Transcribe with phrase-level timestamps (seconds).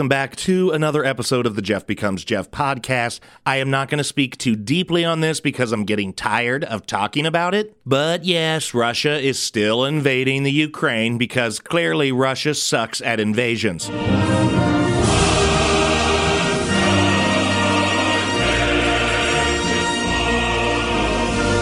[0.00, 3.20] welcome back to another episode of the Jeff Becomes Jeff podcast.
[3.44, 6.86] I am not going to speak too deeply on this because I'm getting tired of
[6.86, 7.76] talking about it.
[7.84, 13.88] But yes, Russia is still invading the Ukraine because clearly Russia sucks at invasions.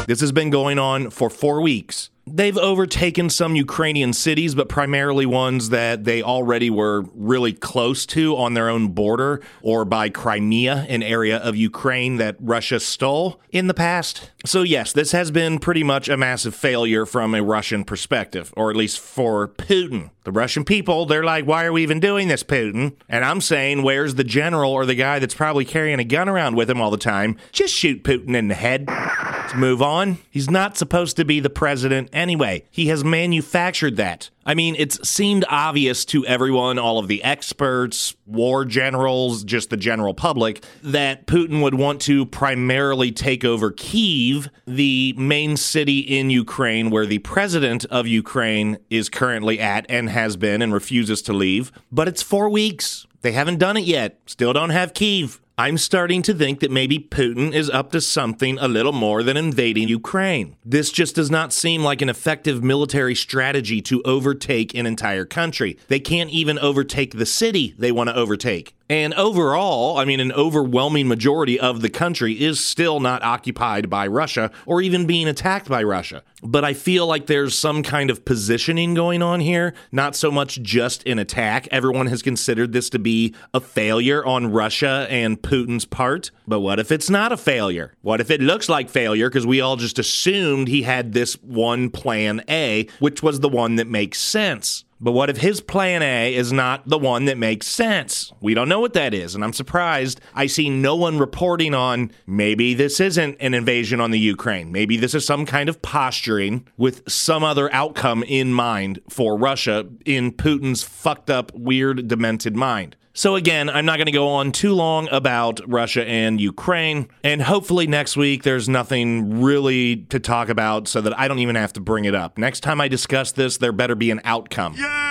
[0.06, 2.10] This has been going on for four weeks.
[2.34, 8.36] They've overtaken some Ukrainian cities, but primarily ones that they already were really close to
[8.36, 13.66] on their own border or by Crimea, an area of Ukraine that Russia stole in
[13.66, 14.30] the past.
[14.48, 18.70] So, yes, this has been pretty much a massive failure from a Russian perspective, or
[18.70, 20.08] at least for Putin.
[20.24, 22.94] The Russian people, they're like, why are we even doing this, Putin?
[23.10, 26.56] And I'm saying, where's the general or the guy that's probably carrying a gun around
[26.56, 27.36] with him all the time?
[27.52, 28.86] Just shoot Putin in the head.
[28.88, 30.16] Let's move on.
[30.30, 32.64] He's not supposed to be the president anyway.
[32.70, 34.30] He has manufactured that.
[34.46, 39.76] I mean, it's seemed obvious to everyone, all of the experts, war generals, just the
[39.76, 46.30] general public, that Putin would want to primarily take over Kiev, the main city in
[46.30, 51.32] Ukraine where the president of Ukraine is currently at and has been and refuses to
[51.32, 51.72] leave.
[51.90, 53.06] But it's four weeks.
[53.22, 54.20] They haven't done it yet.
[54.26, 55.40] Still don't have Kiev.
[55.60, 59.36] I'm starting to think that maybe Putin is up to something a little more than
[59.36, 60.54] invading Ukraine.
[60.64, 65.76] This just does not seem like an effective military strategy to overtake an entire country.
[65.88, 68.76] They can't even overtake the city they want to overtake.
[68.90, 74.06] And overall, I mean, an overwhelming majority of the country is still not occupied by
[74.06, 76.22] Russia or even being attacked by Russia.
[76.42, 80.62] But I feel like there's some kind of positioning going on here, not so much
[80.62, 81.68] just an attack.
[81.70, 86.30] Everyone has considered this to be a failure on Russia and Putin's part.
[86.46, 87.94] But what if it's not a failure?
[88.02, 91.88] What if it looks like failure because we all just assumed he had this one
[91.88, 94.84] plan A, which was the one that makes sense?
[95.00, 98.32] But what if his plan A is not the one that makes sense?
[98.40, 102.10] We don't know what that is, and I'm surprised I see no one reporting on
[102.26, 104.72] maybe this isn't an invasion on the Ukraine.
[104.72, 109.86] Maybe this is some kind of posturing with some other outcome in mind for Russia
[110.04, 112.96] in Putin's fucked up, weird, demented mind.
[113.18, 117.08] So, again, I'm not going to go on too long about Russia and Ukraine.
[117.24, 121.56] And hopefully, next week, there's nothing really to talk about so that I don't even
[121.56, 122.38] have to bring it up.
[122.38, 124.74] Next time I discuss this, there better be an outcome.
[124.74, 125.07] Yay!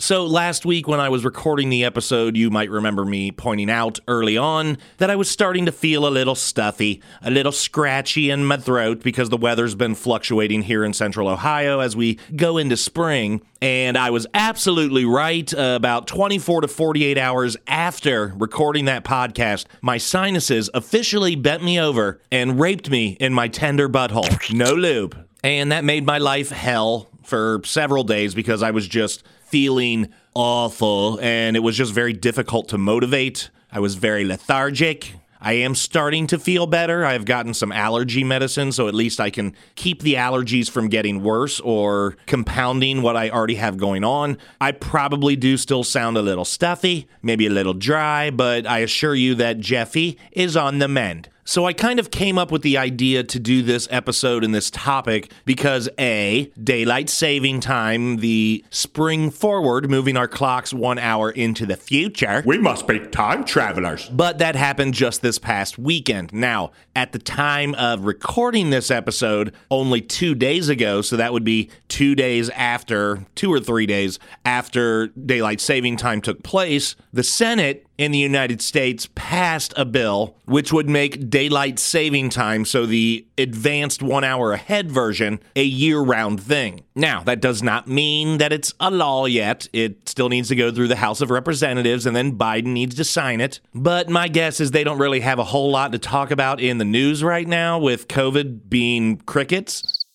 [0.00, 3.98] So, last week when I was recording the episode, you might remember me pointing out
[4.08, 8.46] early on that I was starting to feel a little stuffy, a little scratchy in
[8.46, 12.78] my throat because the weather's been fluctuating here in central Ohio as we go into
[12.78, 13.42] spring.
[13.60, 15.52] And I was absolutely right.
[15.52, 21.78] Uh, about 24 to 48 hours after recording that podcast, my sinuses officially bent me
[21.78, 24.50] over and raped me in my tender butthole.
[24.50, 25.26] No lube.
[25.44, 31.18] And that made my life hell for several days because I was just feeling awful
[31.20, 33.48] and it was just very difficult to motivate.
[33.72, 35.14] I was very lethargic.
[35.42, 37.04] I am starting to feel better.
[37.04, 41.22] I've gotten some allergy medicine, so at least I can keep the allergies from getting
[41.22, 44.36] worse or compounding what I already have going on.
[44.60, 49.14] I probably do still sound a little stuffy, maybe a little dry, but I assure
[49.14, 51.30] you that Jeffy is on the mend.
[51.50, 54.70] So I kind of came up with the idea to do this episode and this
[54.70, 61.66] topic because A, daylight saving time, the spring forward, moving our clocks one hour into
[61.66, 62.44] the future.
[62.46, 64.08] We must be time travelers.
[64.10, 66.32] But that happened just this past weekend.
[66.32, 71.42] Now, at the time of recording this episode, only two days ago, so that would
[71.42, 77.24] be two days after, two or three days after daylight saving time took place, the
[77.24, 82.86] Senate in the United States passed a bill which would make daylight saving time, so
[82.86, 86.82] the advanced one hour ahead version, a year round thing.
[86.94, 89.68] Now, that does not mean that it's a law yet.
[89.74, 93.04] It still needs to go through the House of Representatives and then Biden needs to
[93.04, 93.60] sign it.
[93.74, 96.78] But my guess is they don't really have a whole lot to talk about in
[96.78, 100.06] the news right now with COVID being crickets.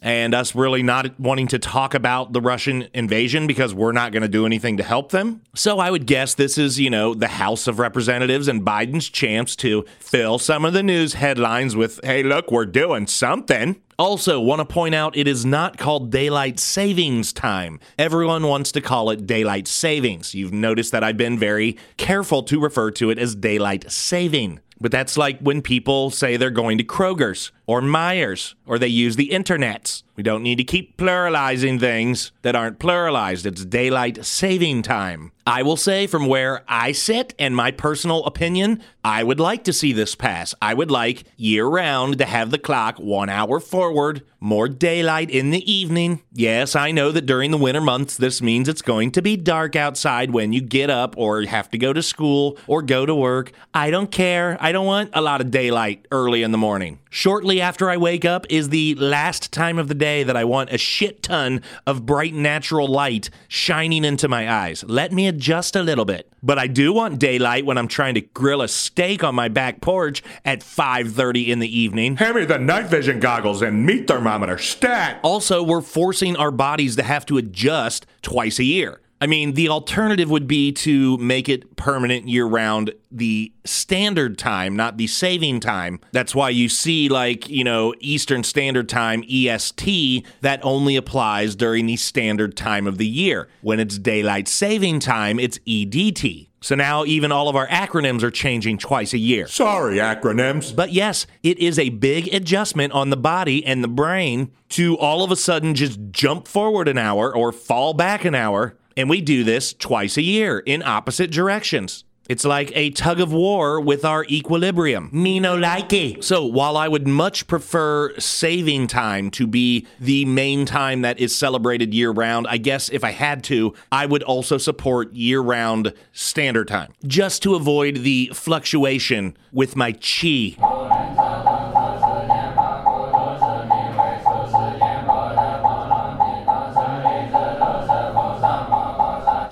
[0.00, 4.22] And us really not wanting to talk about the Russian invasion because we're not going
[4.22, 5.42] to do anything to help them.
[5.54, 9.56] So I would guess this is, you know, the House of Representatives and Biden's chance
[9.56, 13.80] to fill some of the news headlines with, hey, look, we're doing something.
[13.98, 17.80] Also, want to point out it is not called daylight savings time.
[17.98, 20.36] Everyone wants to call it daylight savings.
[20.36, 24.60] You've noticed that I've been very careful to refer to it as daylight saving.
[24.80, 27.50] But that's like when people say they're going to Kroger's.
[27.68, 30.02] Or Meijer's, or they use the internets.
[30.16, 33.46] We don't need to keep pluralizing things that aren't pluralized.
[33.46, 35.30] It's daylight saving time.
[35.46, 39.72] I will say, from where I sit and my personal opinion, I would like to
[39.72, 40.54] see this pass.
[40.60, 45.50] I would like year round to have the clock one hour forward, more daylight in
[45.50, 46.20] the evening.
[46.32, 49.74] Yes, I know that during the winter months, this means it's going to be dark
[49.76, 53.52] outside when you get up or have to go to school or go to work.
[53.72, 54.58] I don't care.
[54.60, 56.98] I don't want a lot of daylight early in the morning.
[57.08, 60.72] Shortly after I wake up is the last time of the day that I want
[60.72, 64.84] a shit ton of bright natural light shining into my eyes.
[64.86, 66.30] Let me adjust a little bit.
[66.42, 69.80] But I do want daylight when I'm trying to grill a steak on my back
[69.80, 72.16] porch at 5:30 in the evening.
[72.16, 74.58] Hand me the night vision goggles and meat thermometer.
[74.58, 75.18] Stat!
[75.22, 79.00] Also, we're forcing our bodies to have to adjust twice a year.
[79.20, 84.76] I mean, the alternative would be to make it permanent year round, the standard time,
[84.76, 86.00] not the saving time.
[86.12, 91.86] That's why you see, like, you know, Eastern Standard Time, EST, that only applies during
[91.86, 93.48] the standard time of the year.
[93.60, 96.48] When it's daylight saving time, it's EDT.
[96.60, 99.46] So now even all of our acronyms are changing twice a year.
[99.46, 100.74] Sorry, acronyms.
[100.74, 105.22] But yes, it is a big adjustment on the body and the brain to all
[105.22, 108.76] of a sudden just jump forward an hour or fall back an hour.
[108.98, 112.02] And we do this twice a year in opposite directions.
[112.28, 115.08] It's like a tug of war with our equilibrium.
[115.12, 116.24] Me no like it.
[116.24, 121.34] So while I would much prefer saving time to be the main time that is
[121.34, 125.94] celebrated year round, I guess if I had to, I would also support year round
[126.12, 130.56] standard time just to avoid the fluctuation with my chi.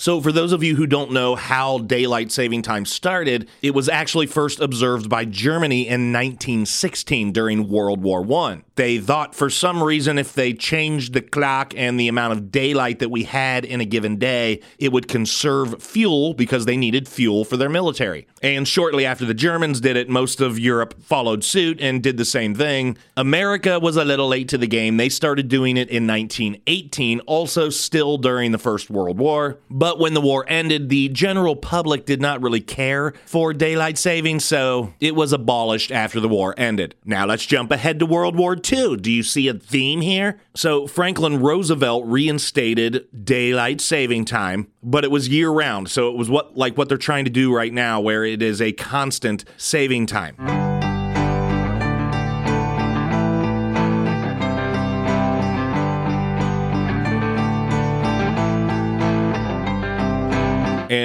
[0.07, 3.89] So, for those of you who don't know how daylight saving time started, it was
[3.89, 8.63] actually first observed by Germany in 1916 during World War I.
[8.77, 12.99] They thought for some reason if they changed the clock and the amount of daylight
[12.99, 17.45] that we had in a given day, it would conserve fuel because they needed fuel
[17.45, 18.29] for their military.
[18.43, 22.25] And shortly after the Germans did it, most of Europe followed suit and did the
[22.27, 22.99] same thing.
[23.17, 24.99] America was a little late to the game.
[24.99, 29.59] They started doing it in 1918, also still during the First World War.
[29.71, 34.41] But when the war ended, the general public did not really care for daylight saving,
[34.41, 36.95] so it was abolished after the war ended.
[37.05, 38.97] Now let's jump ahead to World War II.
[38.97, 40.41] Do you see a theme here?
[40.55, 45.91] So Franklin Roosevelt reinstated daylight saving time, but it was year round.
[45.91, 48.61] So it was what like what they're trying to do right now where it is
[48.61, 50.66] a constant saving time.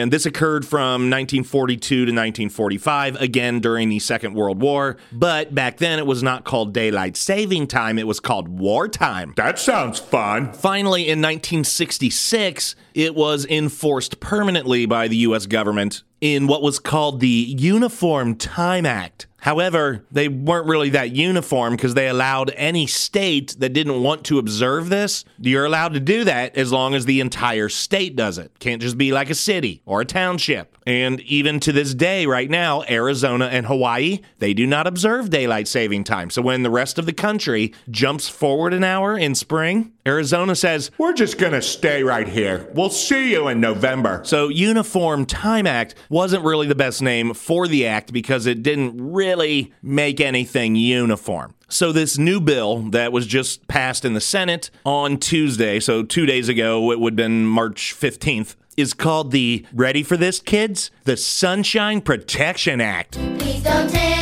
[0.01, 4.97] And this occurred from 1942 to 1945, again during the Second World War.
[5.11, 9.33] But back then it was not called daylight saving time, it was called wartime.
[9.37, 10.53] That sounds fun.
[10.53, 17.19] Finally, in 1966, it was enforced permanently by the US government in what was called
[17.19, 19.27] the Uniform Time Act.
[19.41, 24.37] However, they weren't really that uniform because they allowed any state that didn't want to
[24.37, 28.51] observe this, you're allowed to do that as long as the entire state does it.
[28.59, 30.77] Can't just be like a city or a township.
[30.85, 35.67] And even to this day, right now, Arizona and Hawaii, they do not observe daylight
[35.67, 36.29] saving time.
[36.29, 40.89] So when the rest of the country jumps forward an hour in spring, Arizona says,
[40.97, 42.67] We're just gonna stay right here.
[42.73, 44.21] We'll see you in November.
[44.23, 48.97] So, Uniform Time Act wasn't really the best name for the act because it didn't
[48.97, 51.53] really make anything uniform.
[51.69, 56.25] So, this new bill that was just passed in the Senate on Tuesday, so two
[56.25, 60.89] days ago, it would have been March 15th, is called the, ready for this, kids?
[61.03, 63.13] The Sunshine Protection Act.
[63.37, 64.20] Please don't take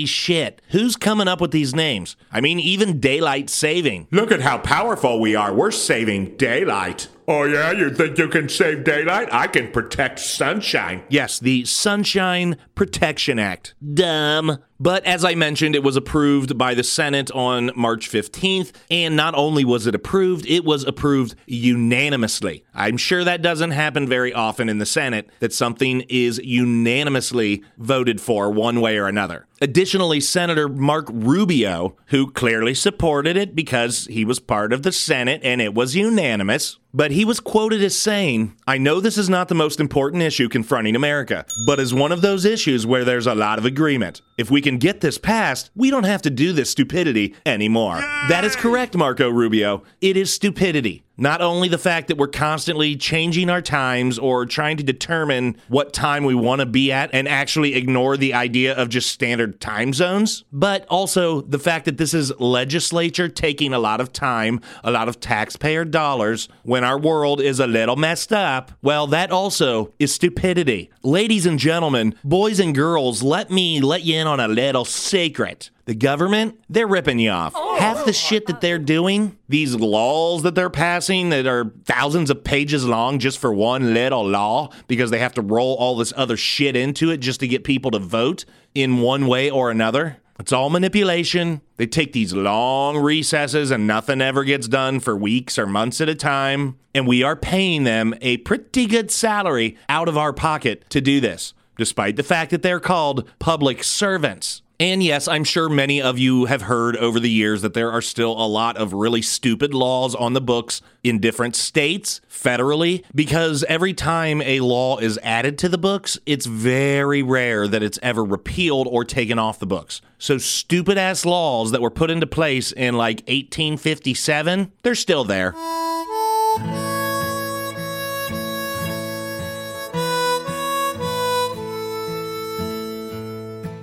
[0.00, 0.62] Holy shit.
[0.70, 2.16] Who's coming up with these names?
[2.32, 4.08] I mean, even daylight saving.
[4.10, 5.52] Look at how powerful we are.
[5.52, 7.08] We're saving daylight.
[7.28, 7.70] Oh, yeah?
[7.72, 9.28] You think you can save daylight?
[9.30, 11.02] I can protect sunshine.
[11.10, 13.74] Yes, the Sunshine Protection Act.
[13.92, 14.58] Dumb.
[14.80, 18.72] But as I mentioned, it was approved by the Senate on March 15th.
[18.90, 22.64] And not only was it approved, it was approved unanimously.
[22.74, 28.22] I'm sure that doesn't happen very often in the Senate that something is unanimously voted
[28.22, 29.46] for one way or another.
[29.62, 35.42] Additionally, Senator Mark Rubio, who clearly supported it because he was part of the Senate
[35.44, 39.48] and it was unanimous, but he was quoted as saying, I know this is not
[39.48, 43.34] the most important issue confronting America, but is one of those issues where there's a
[43.34, 44.22] lot of agreement.
[44.38, 47.98] If we can get this passed, we don't have to do this stupidity anymore.
[48.28, 49.82] That is correct, Marco Rubio.
[50.00, 51.04] It is stupidity.
[51.20, 55.92] Not only the fact that we're constantly changing our times or trying to determine what
[55.92, 59.92] time we want to be at and actually ignore the idea of just standard time
[59.92, 64.90] zones, but also the fact that this is legislature taking a lot of time, a
[64.90, 68.72] lot of taxpayer dollars when our world is a little messed up.
[68.80, 70.90] Well, that also is stupidity.
[71.02, 75.70] Ladies and gentlemen, boys and girls, let me let you in on a little secret.
[75.86, 77.52] The government, they're ripping you off.
[77.56, 77.78] Oh.
[77.78, 82.44] Half the shit that they're doing, these laws that they're passing that are thousands of
[82.44, 86.36] pages long just for one little law because they have to roll all this other
[86.36, 88.44] shit into it just to get people to vote
[88.74, 90.18] in one way or another.
[90.40, 91.60] It's all manipulation.
[91.76, 96.08] They take these long recesses and nothing ever gets done for weeks or months at
[96.08, 96.78] a time.
[96.94, 101.20] And we are paying them a pretty good salary out of our pocket to do
[101.20, 104.62] this, despite the fact that they're called public servants.
[104.80, 108.00] And yes, I'm sure many of you have heard over the years that there are
[108.00, 113.62] still a lot of really stupid laws on the books in different states, federally, because
[113.68, 118.24] every time a law is added to the books, it's very rare that it's ever
[118.24, 120.00] repealed or taken off the books.
[120.16, 125.52] So, stupid ass laws that were put into place in like 1857, they're still there.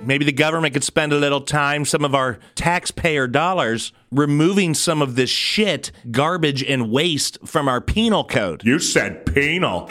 [0.08, 5.00] Maybe the government could spend a little time, some of our taxpayer dollars, removing some
[5.02, 8.64] of this shit, garbage, and waste from our penal code.
[8.64, 9.88] You said penal.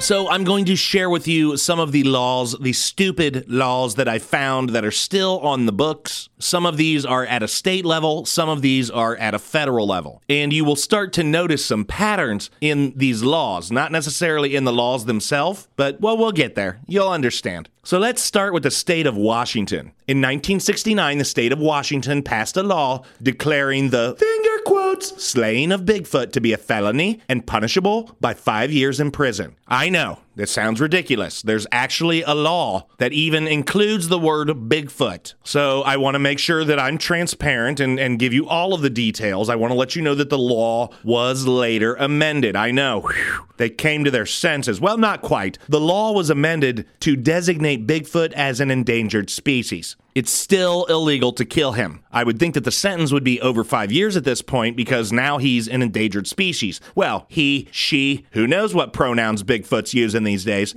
[0.00, 4.06] So, I'm going to share with you some of the laws, the stupid laws that
[4.06, 6.28] I found that are still on the books.
[6.38, 9.88] Some of these are at a state level, some of these are at a federal
[9.88, 10.22] level.
[10.28, 14.72] And you will start to notice some patterns in these laws, not necessarily in the
[14.72, 16.78] laws themselves, but well, we'll get there.
[16.86, 17.68] You'll understand.
[17.88, 19.92] So let's start with the state of Washington.
[20.06, 25.86] In 1969, the state of Washington passed a law declaring the finger quotes slaying of
[25.86, 29.56] Bigfoot to be a felony and punishable by five years in prison.
[29.66, 31.42] I know, this sounds ridiculous.
[31.42, 35.34] There's actually a law that even includes the word Bigfoot.
[35.42, 38.80] So I want to make sure that I'm transparent and, and give you all of
[38.80, 39.48] the details.
[39.48, 42.54] I want to let you know that the law was later amended.
[42.54, 43.00] I know.
[43.00, 43.48] Whew.
[43.56, 44.80] They came to their senses.
[44.80, 45.58] Well, not quite.
[45.68, 51.44] The law was amended to designate Bigfoot as an endangered species it's still illegal to
[51.44, 52.02] kill him.
[52.10, 55.12] I would think that the sentence would be over five years at this point because
[55.12, 56.80] now he's an endangered species.
[56.96, 60.74] Well, he, she, who knows what pronouns Bigfoot's using these days.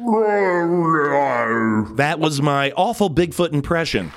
[1.95, 4.11] That was my awful Bigfoot impression.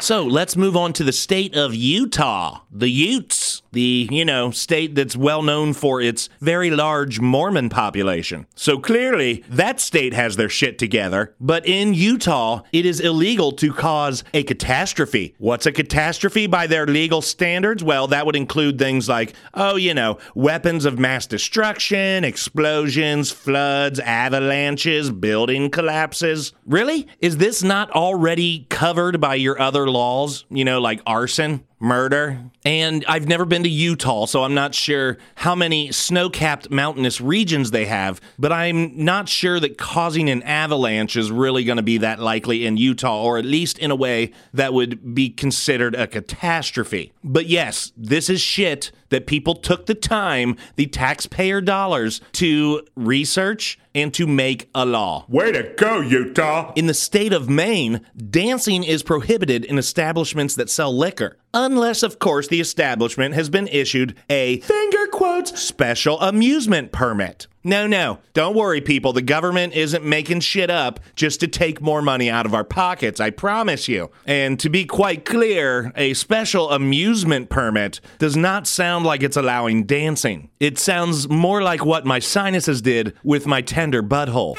[0.00, 2.62] So let's move on to the state of Utah.
[2.72, 8.46] The Utes, the, you know, state that's well known for its very large Mormon population.
[8.54, 11.34] So clearly, that state has their shit together.
[11.40, 15.34] But in Utah, it is illegal to cause a catastrophe.
[15.38, 17.84] What's a catastrophe by their legal standards?
[17.84, 24.00] Well, that would include things like, oh, you know, weapons of mass destruction, explosions, floods,
[24.00, 26.52] avalanches, building collapses.
[26.66, 27.06] Really?
[27.20, 32.38] Is this not already covered by your other laws, you know, like arson, murder.
[32.64, 37.20] And I've never been to Utah, so I'm not sure how many snow capped mountainous
[37.20, 41.82] regions they have, but I'm not sure that causing an avalanche is really going to
[41.82, 45.94] be that likely in Utah, or at least in a way that would be considered
[45.94, 47.12] a catastrophe.
[47.22, 53.78] But yes, this is shit that people took the time, the taxpayer dollars, to research
[53.94, 55.24] and to make a law.
[55.28, 56.72] Way to go, Utah!
[56.76, 58.00] In the state of Maine,
[58.30, 63.68] dancing is prohibited in establishments that sell liquor unless, of course, the establishment has been
[63.68, 67.48] issued a finger quotes special amusement permit.
[67.64, 69.12] No, no, don't worry, people.
[69.12, 73.18] The government isn't making shit up just to take more money out of our pockets,
[73.18, 74.12] I promise you.
[74.26, 79.86] And to be quite clear, a special amusement permit does not sound like it's allowing
[79.86, 80.50] dancing.
[80.60, 84.56] It sounds more like what my sinuses did with my tender butthole.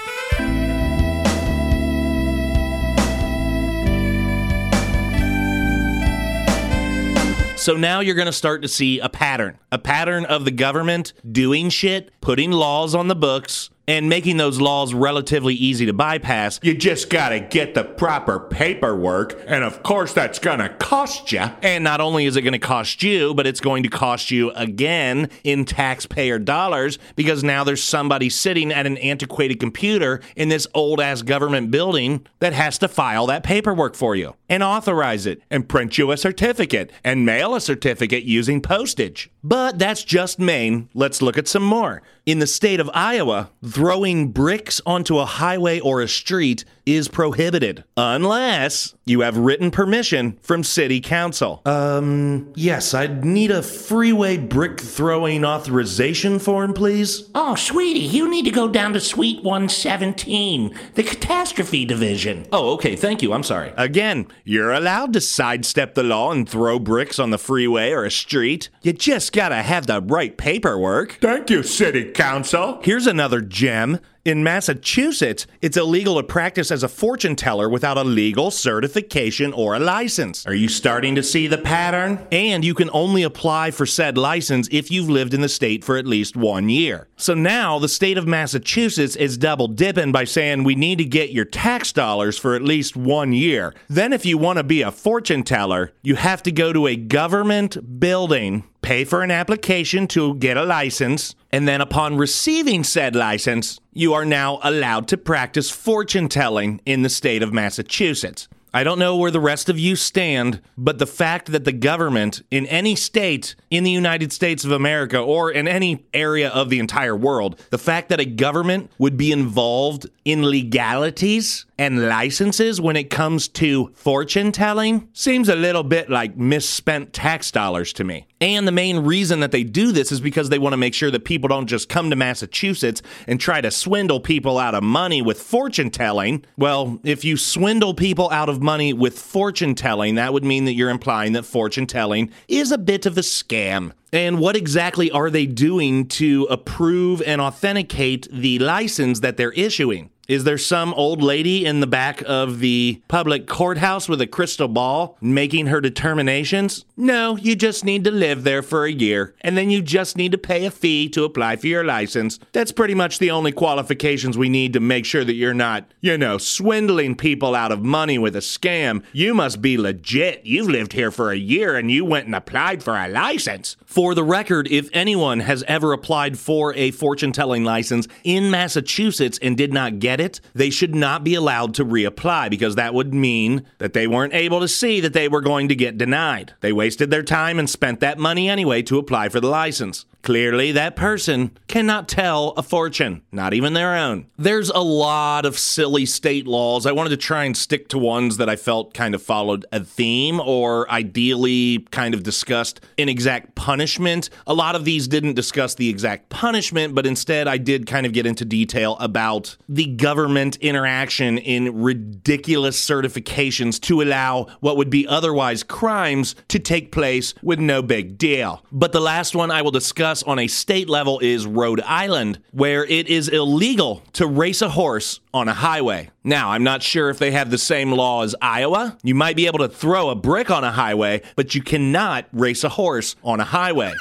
[7.70, 11.14] So now you're going to start to see a pattern, a pattern of the government
[11.32, 16.60] doing shit, putting laws on the books, and making those laws relatively easy to bypass.
[16.62, 21.42] You just gotta get the proper paperwork, and of course that's gonna cost you.
[21.64, 25.32] And not only is it gonna cost you, but it's going to cost you again
[25.44, 31.02] in taxpayer dollars because now there's somebody sitting at an antiquated computer in this old
[31.02, 35.68] ass government building that has to file that paperwork for you and authorize it and
[35.68, 39.32] print you a certificate and mail a certificate using postage.
[39.44, 40.90] But that's just Maine.
[40.94, 42.04] Let's look at some more.
[42.26, 47.84] In the state of Iowa, throwing bricks onto a highway or a street is prohibited
[47.98, 51.62] unless you have written permission from city council.
[51.66, 57.30] Um, yes, I'd need a freeway brick throwing authorization form, please.
[57.36, 62.46] Oh, sweetie, you need to go down to Suite 117, the catastrophe division.
[62.52, 63.34] Oh, okay, thank you.
[63.34, 63.72] I'm sorry.
[63.78, 68.12] Again, you're allowed to sidestep the law and throw bricks on the freeway or a
[68.12, 68.70] street.
[68.82, 71.20] You just gotta have the right paperwork.
[71.22, 72.80] Thank you, City Council.
[72.84, 74.00] Here's another gem.
[74.26, 79.74] In Massachusetts, it's illegal to practice as a fortune teller without a legal certification or
[79.74, 80.46] a license.
[80.46, 82.28] Are you starting to see the pattern?
[82.32, 85.98] And you can only apply for said license if you've lived in the state for
[85.98, 87.08] at least one year.
[87.16, 91.32] So now the state of Massachusetts is double dipping by saying we need to get
[91.32, 93.74] your tax dollars for at least one year.
[93.88, 96.98] Then, if you want to be a fortune teller, you have to go to a
[96.98, 103.16] government building pay for an application to get a license, and then upon receiving said
[103.16, 108.48] license, you are now allowed to practice fortune telling in the state of Massachusetts.
[108.74, 112.44] I don't know where the rest of you stand, but the fact that the government
[112.52, 116.80] in any state in the United States of America or in any area of the
[116.80, 122.96] entire world, the fact that a government would be involved in legalities and licenses when
[122.96, 128.28] it comes to fortune telling seems a little bit like misspent tax dollars to me.
[128.42, 131.10] And the main reason that they do this is because they want to make sure
[131.12, 135.22] that people don't just come to Massachusetts and try to swindle people out of money
[135.22, 136.46] with fortune telling.
[136.58, 140.74] Well, if you swindle people out of money with fortune telling, that would mean that
[140.74, 143.92] you're implying that fortune telling is a bit of a scam.
[144.12, 150.10] And what exactly are they doing to approve and authenticate the license that they're issuing?
[150.30, 154.68] Is there some old lady in the back of the public courthouse with a crystal
[154.68, 156.86] ball making her determinations?
[156.96, 160.32] No, you just need to live there for a year, and then you just need
[160.34, 162.38] to pay a fee to apply for your license.
[162.52, 166.16] That's pretty much the only qualifications we need to make sure that you're not, you
[166.16, 169.02] know, swindling people out of money with a scam.
[169.12, 170.46] You must be legit.
[170.46, 173.78] You've lived here for a year and you went and applied for a license.
[173.84, 179.40] For the record, if anyone has ever applied for a fortune telling license in Massachusetts
[179.42, 183.14] and did not get it, they should not be allowed to reapply because that would
[183.14, 186.54] mean that they weren't able to see that they were going to get denied.
[186.62, 190.06] They wasted their time and spent that money anyway to apply for the license.
[190.22, 194.28] Clearly, that person cannot tell a fortune, not even their own.
[194.38, 196.86] There's a lot of silly state laws.
[196.86, 199.84] I wanted to try and stick to ones that I felt kind of followed a
[199.84, 204.30] theme or ideally kind of discussed an exact punishment.
[204.46, 208.12] A lot of these didn't discuss the exact punishment, but instead I did kind of
[208.12, 215.08] get into detail about the government interaction in ridiculous certifications to allow what would be
[215.08, 218.66] otherwise crimes to take place with no big deal.
[218.72, 219.72] But the last one I will
[220.10, 224.70] discuss on a state level is Rhode Island, where it is illegal to race a
[224.70, 226.10] horse on a highway.
[226.24, 228.98] Now, I'm not sure if they have the same law as Iowa.
[229.04, 232.64] You might be able to throw a brick on a highway, but you cannot race
[232.64, 233.94] a horse on a highway.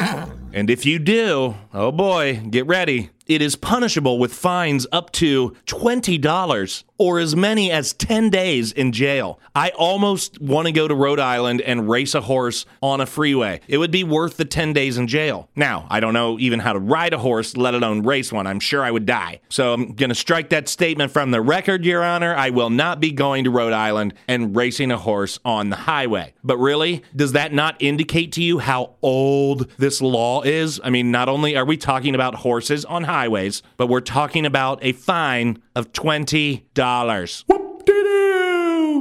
[0.52, 3.10] and if you do, oh boy, get ready.
[3.26, 8.92] It is punishable with fines up to $20 or as many as 10 days in
[8.92, 9.38] jail.
[9.54, 13.60] I almost want to go to Rhode Island and race a horse on a freeway.
[13.68, 15.48] It would be worth the 10 days in jail.
[15.54, 18.46] Now, I don't know even how to ride a horse, let alone race one.
[18.46, 19.40] I'm sure I would die.
[19.48, 22.34] So I'm going to strike that statement from the record, Your Honor.
[22.34, 26.34] I will not be going to Rhode Island and racing a horse on the highway.
[26.42, 30.80] But really, does that not indicate to you how old this law is?
[30.82, 34.80] I mean, not only are we talking about horses on highways, but we're talking about
[34.82, 37.44] a fine of $20 dollars.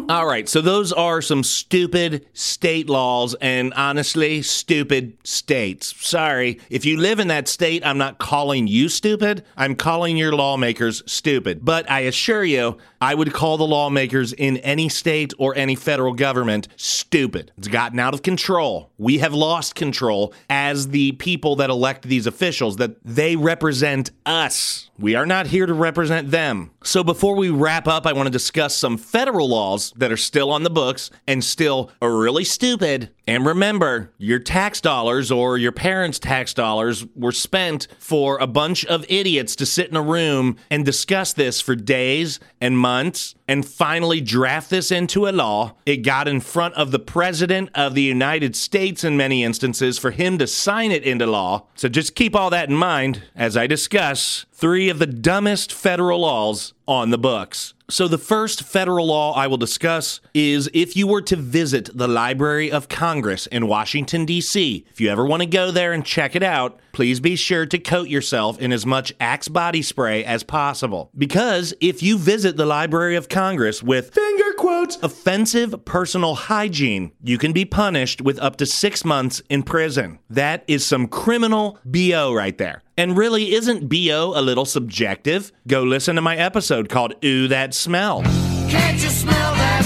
[0.10, 5.93] All right, so those are some stupid state laws and honestly, stupid states.
[6.00, 9.43] Sorry, if you live in that state, I'm not calling you stupid.
[9.58, 11.65] I'm calling your lawmakers stupid.
[11.65, 16.13] But I assure you, I would call the lawmakers in any state or any federal
[16.13, 17.52] government stupid.
[17.58, 18.93] It's gotten out of control.
[18.98, 24.89] We have lost control as the people that elect these officials, that they represent us.
[24.98, 26.72] We are not here to represent them.
[26.84, 30.51] So before we wrap up, I want to discuss some federal laws that are still
[30.51, 33.12] on the books and still are really stupid.
[33.28, 38.86] And remember, your tax dollars or your parents' tax dollars were spent for a bunch
[38.86, 43.66] of idiots to sit in a room and discuss this for days and months and
[43.66, 45.76] finally draft this into a law.
[45.86, 50.12] It got in front of the President of the United States in many instances for
[50.12, 51.66] him to sign it into law.
[51.76, 56.22] So just keep all that in mind as I discuss three of the dumbest federal
[56.22, 57.74] laws on the books.
[57.90, 62.08] So, the first federal law I will discuss is if you were to visit the
[62.08, 64.86] Library of Congress Congress in Washington, D.C.
[64.91, 67.80] If you ever want to go there and check it out, please be sure to
[67.80, 71.10] coat yourself in as much Axe body spray as possible.
[71.17, 77.39] Because if you visit the Library of Congress with finger quotes offensive personal hygiene, you
[77.39, 80.19] can be punished with up to six months in prison.
[80.30, 82.84] That is some criminal BO right there.
[82.97, 85.51] And really, isn't BO a little subjective?
[85.67, 88.21] Go listen to my episode called Ooh That Smell.
[88.69, 89.77] Can't you smell that?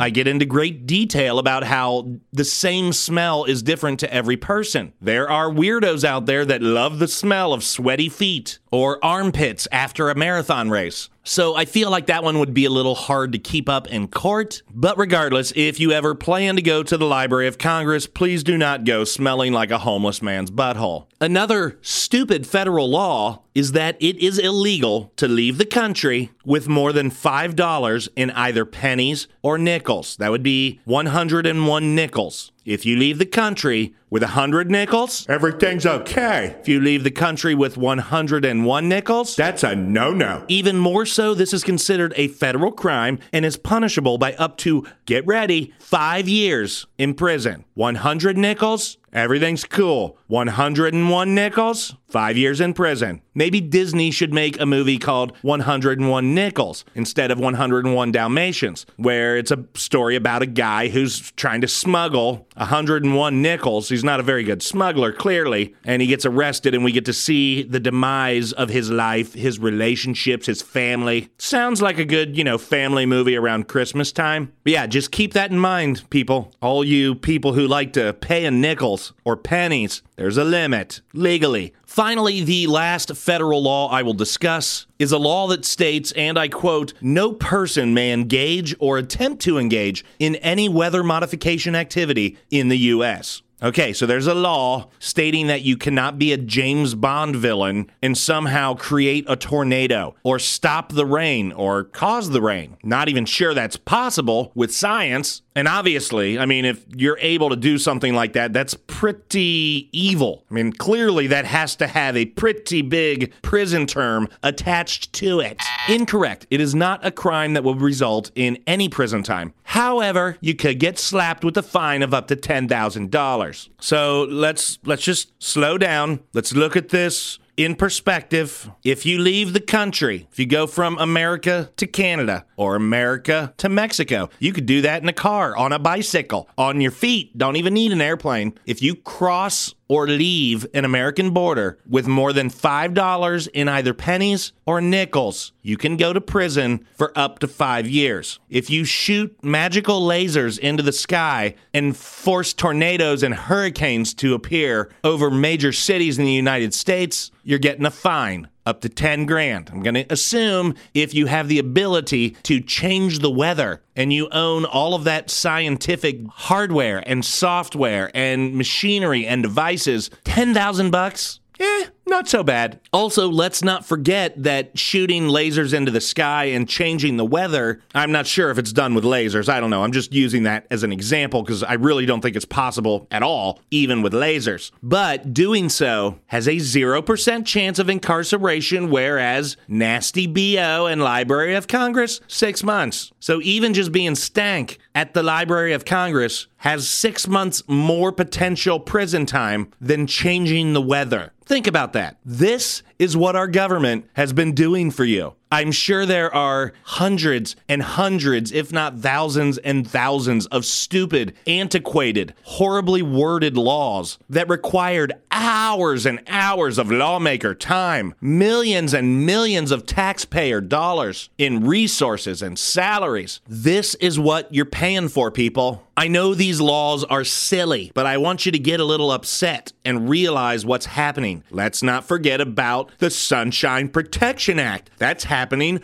[0.00, 4.94] I get into great detail about how the same smell is different to every person.
[4.98, 10.10] There are weirdos out there that love the smell of sweaty feet or armpits after
[10.10, 11.08] a marathon race.
[11.22, 14.08] So I feel like that one would be a little hard to keep up in
[14.08, 14.62] court.
[14.72, 18.56] But regardless, if you ever plan to go to the Library of Congress, please do
[18.56, 21.06] not go smelling like a homeless man's butthole.
[21.20, 26.92] Another stupid federal law is that it is illegal to leave the country with more
[26.92, 30.16] than $5 in either pennies or nickels.
[30.16, 32.52] That would be 101 nickels.
[32.70, 36.54] If you leave the country with 100 nickels, Everything's okay.
[36.60, 40.44] if you leave the country with 101 nickels, That's a no no.
[40.46, 44.86] even more so, this is considered a federal crime and is punishable by up to,
[45.04, 47.64] get ready, five years in prison.
[47.74, 50.18] 100 nickels, everything's cool.
[50.28, 53.22] 101 nickels, five years in prison.
[53.34, 59.50] Maybe Disney should make a movie called 101 Nickels instead of 101 Dalmatians, where it's
[59.50, 63.88] a story about a guy who's trying to smuggle 101 nickels.
[63.88, 67.12] He's not a very good smuggler, clearly, and he gets arrested, and we get to
[67.12, 71.30] see the demise of his life, his relationships, his family.
[71.38, 74.52] Sounds like a good, you know, family movie around Christmas time.
[74.64, 76.52] But yeah, just keep that in mind, people.
[76.60, 78.60] All you people who like to pay in
[79.00, 81.72] nickels or pennies, there's a limit, legally.
[81.86, 86.48] Finally, the last federal law I will discuss is a law that states, and I
[86.48, 92.68] quote, no person may engage or attempt to engage in any weather modification activity in
[92.68, 93.42] the U.S.
[93.62, 98.16] Okay, so there's a law stating that you cannot be a James Bond villain and
[98.16, 102.78] somehow create a tornado or stop the rain or cause the rain.
[102.82, 105.42] Not even sure that's possible with science.
[105.54, 110.44] And obviously, I mean, if you're able to do something like that, that's pretty evil.
[110.50, 115.60] I mean, clearly that has to have a pretty big prison term attached to it.
[115.88, 116.46] Incorrect.
[116.50, 119.52] It is not a crime that will result in any prison time.
[119.64, 123.68] However, you could get slapped with a fine of up to $10,000.
[123.80, 126.20] So let's let's just slow down.
[126.32, 130.96] Let's look at this in perspective, if you leave the country, if you go from
[130.98, 135.70] America to Canada or America to Mexico, you could do that in a car, on
[135.70, 137.36] a bicycle, on your feet.
[137.36, 138.54] Don't even need an airplane.
[138.64, 144.52] If you cross or leave an American border with more than $5 in either pennies
[144.64, 148.38] or nickels, you can go to prison for up to five years.
[148.48, 154.90] If you shoot magical lasers into the sky and force tornadoes and hurricanes to appear
[155.02, 159.70] over major cities in the United States, you're getting a fine up to 10 grand.
[159.70, 164.28] I'm going to assume if you have the ability to change the weather and you
[164.30, 171.40] own all of that scientific hardware and software and machinery and devices, 10,000 bucks.
[171.58, 172.80] Eh, not so bad.
[172.92, 178.12] Also, let's not forget that shooting lasers into the sky and changing the weather, I'm
[178.12, 179.48] not sure if it's done with lasers.
[179.48, 179.82] I don't know.
[179.82, 183.22] I'm just using that as an example because I really don't think it's possible at
[183.22, 184.70] all, even with lasers.
[184.82, 191.68] But doing so has a 0% chance of incarceration, whereas Nasty BO and Library of
[191.68, 193.12] Congress, six months.
[193.20, 198.80] So even just being stank at the Library of Congress has six months more potential
[198.80, 201.32] prison time than changing the weather.
[201.44, 202.16] Think about that.
[202.24, 205.34] This is what our government has been doing for you.
[205.52, 212.34] I'm sure there are hundreds and hundreds, if not thousands and thousands, of stupid, antiquated,
[212.44, 219.86] horribly worded laws that required hours and hours of lawmaker time, millions and millions of
[219.86, 223.40] taxpayer dollars in resources and salaries.
[223.48, 225.82] This is what you're paying for, people.
[225.96, 229.72] I know these laws are silly, but I want you to get a little upset
[229.84, 231.42] and realize what's happening.
[231.50, 234.90] Let's not forget about the Sunshine Protection Act.
[234.96, 235.39] That's happening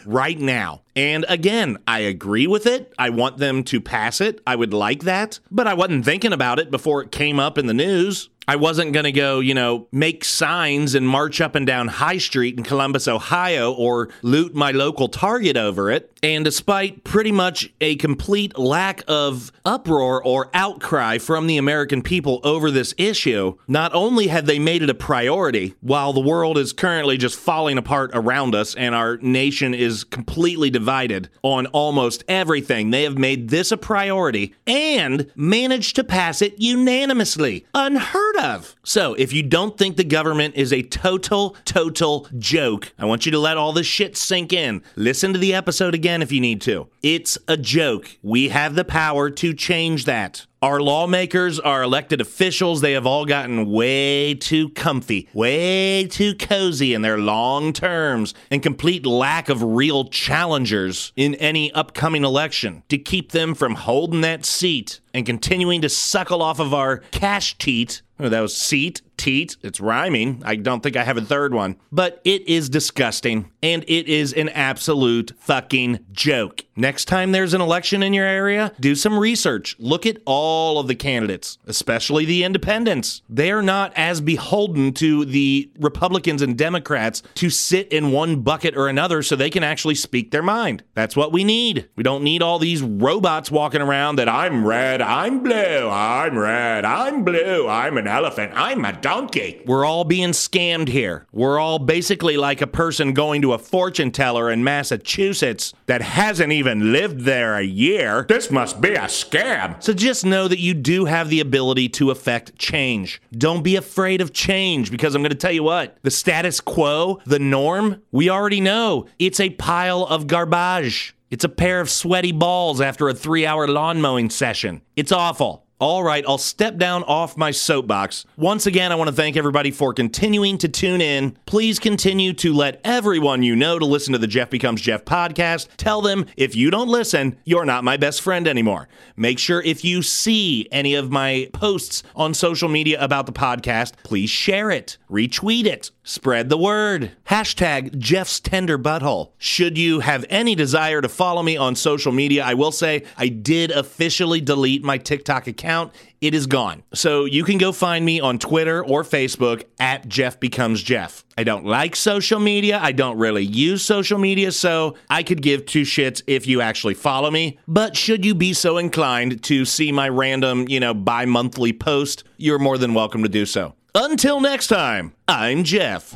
[0.07, 0.83] right now.
[0.95, 2.93] And again, I agree with it.
[2.99, 4.41] I want them to pass it.
[4.47, 5.41] I would like that.
[5.51, 8.29] But I wasn't thinking about it before it came up in the news.
[8.49, 12.19] I wasn't going to go, you know, make signs and march up and down High
[12.19, 16.13] Street in Columbus, Ohio, or loot my local Target over it.
[16.23, 22.41] And despite pretty much a complete lack of uproar or outcry from the American people
[22.45, 26.73] over this issue, not only have they made it a priority, while the world is
[26.73, 32.91] currently just falling apart around us and our nation is completely divided on almost everything,
[32.91, 37.67] they have made this a priority and managed to pass it unanimously.
[37.75, 38.77] Unheard of.
[38.85, 43.33] So, if you don't think the government is a total, total joke, I want you
[43.33, 44.83] to let all this shit sink in.
[44.95, 46.89] Listen to the episode again if you need to.
[47.03, 48.19] It's a joke.
[48.23, 50.47] We have the power to change that.
[50.63, 56.95] Our lawmakers, our elected officials, they have all gotten way too comfy, way too cozy
[56.95, 62.97] in their long terms, and complete lack of real challengers in any upcoming election to
[62.97, 68.01] keep them from holding that seat and continuing to suckle off of our cash teat.
[68.19, 69.57] Oh, that was seat, teat.
[69.63, 70.43] It's rhyming.
[70.45, 71.77] I don't think I have a third one.
[71.91, 76.63] But it is disgusting and it is an absolute fucking joke.
[76.77, 79.77] Next time there's an election in your area, do some research.
[79.79, 83.23] Look at all of the candidates, especially the independents.
[83.31, 88.89] They're not as beholden to the Republicans and Democrats to sit in one bucket or
[88.89, 90.83] another so they can actually speak their mind.
[90.95, 91.89] That's what we need.
[91.97, 96.85] We don't need all these robots walking around that I'm red, I'm blue, I'm red,
[96.85, 99.63] I'm blue, I'm an elephant, I'm a donkey.
[99.65, 101.29] We're all being scammed here.
[101.31, 106.53] We're all basically like a person going to a fortune teller in Massachusetts that hasn't
[106.53, 108.27] even lived there a year.
[108.29, 109.81] This must be a scam.
[109.81, 113.23] So just know that you do have the ability to affect change.
[113.31, 117.21] Don't be afraid of change because I'm going to tell you what the status quo,
[117.27, 121.15] the norm, we already know it's a pile of garbage.
[121.31, 124.83] It's a pair of sweaty balls after a three hour lawn mowing session.
[124.97, 125.66] It's awful.
[125.79, 128.25] All right, I'll step down off my soapbox.
[128.39, 131.37] Once again, I want to thank everybody for continuing to tune in.
[131.45, 135.69] Please continue to let everyone you know to listen to the Jeff Becomes Jeff podcast.
[135.77, 138.89] Tell them if you don't listen, you're not my best friend anymore.
[139.17, 143.93] Make sure if you see any of my posts on social media about the podcast,
[144.03, 147.11] please share it, retweet it, spread the word.
[147.29, 149.33] Hashtag Jeff's Tender Butthole.
[149.37, 153.29] Should you have any desire to follow me on social media, I will say I
[153.29, 155.93] did officially delete my TikTok account.
[156.21, 156.85] It is gone.
[156.95, 161.25] So you can go find me on Twitter or Facebook at Jeff Becomes Jeff.
[161.37, 162.79] I don't like social media.
[162.81, 166.95] I don't really use social media, so I could give two shits if you actually
[166.95, 167.59] follow me.
[167.69, 172.25] But should you be so inclined to see my random, you know, bi monthly post,
[172.39, 173.75] you're more than welcome to do so.
[173.99, 176.15] Until next time, I'm Jeff.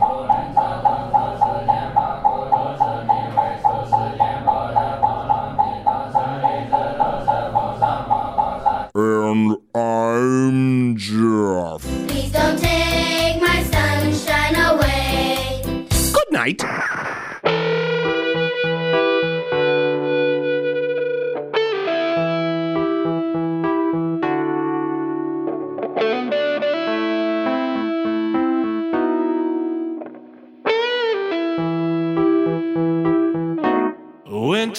[8.94, 11.80] And I'm Jeff.
[12.06, 15.62] Please don't take my sunshine away.
[16.12, 16.60] Good night.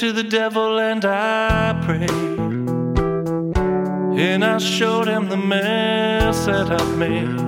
[0.02, 2.10] To the devil and I prayed.
[4.20, 7.40] And I showed him the mess that I've made.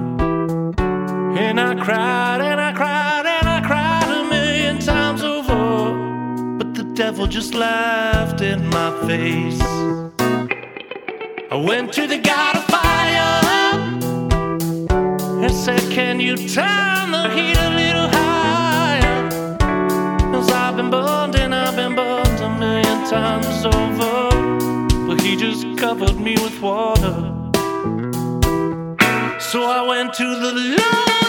[1.45, 6.59] And I cried and I cried and I cried a million times over.
[6.59, 9.59] But the devil just laughed in my face.
[11.49, 13.41] I went to the God of fire
[15.43, 18.33] and said, Can you turn the heat a little higher?
[23.13, 24.30] Times over.
[25.08, 27.15] But he just covered me with water.
[29.39, 31.22] So I went to the Lord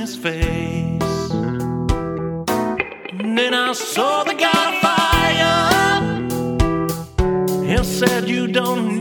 [0.00, 1.30] his face.
[3.20, 5.84] And then I saw the guy fire
[7.66, 8.99] and said, You don't